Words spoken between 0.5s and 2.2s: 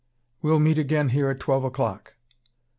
meet again here at twelve o'clock."